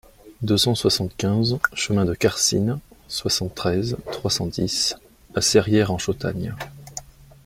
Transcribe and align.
deux 0.41 0.57
cent 0.57 0.73
soixante-quinze 0.73 1.59
chemin 1.73 2.05
de 2.05 2.15
Carsine, 2.15 2.79
soixante-treize, 3.07 3.97
trois 4.11 4.31
cent 4.31 4.47
dix 4.47 4.95
à 5.35 5.41
Serrières-en-Chautagne 5.41 6.55